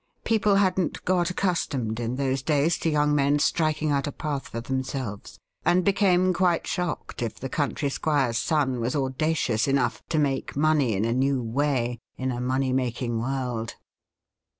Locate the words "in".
1.99-2.15, 10.93-11.05, 12.17-12.31